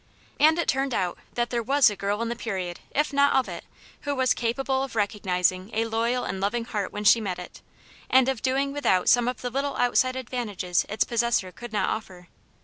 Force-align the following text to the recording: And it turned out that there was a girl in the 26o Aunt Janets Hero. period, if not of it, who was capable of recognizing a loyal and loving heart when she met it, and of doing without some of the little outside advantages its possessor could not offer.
And 0.39 0.57
it 0.57 0.67
turned 0.67 0.95
out 0.95 1.19
that 1.35 1.51
there 1.51 1.61
was 1.61 1.87
a 1.91 1.95
girl 1.95 2.23
in 2.23 2.29
the 2.29 2.33
26o 2.33 2.37
Aunt 2.37 2.41
Janets 2.41 2.43
Hero. 2.43 2.57
period, 2.57 2.79
if 2.89 3.13
not 3.13 3.35
of 3.35 3.47
it, 3.47 3.65
who 4.01 4.15
was 4.15 4.33
capable 4.33 4.81
of 4.81 4.95
recognizing 4.95 5.69
a 5.75 5.85
loyal 5.85 6.23
and 6.23 6.41
loving 6.41 6.65
heart 6.65 6.91
when 6.91 7.03
she 7.03 7.21
met 7.21 7.37
it, 7.37 7.61
and 8.09 8.27
of 8.27 8.41
doing 8.41 8.73
without 8.73 9.07
some 9.07 9.27
of 9.27 9.41
the 9.41 9.51
little 9.51 9.75
outside 9.77 10.15
advantages 10.15 10.87
its 10.89 11.03
possessor 11.03 11.51
could 11.51 11.71
not 11.71 11.87
offer. 11.87 12.29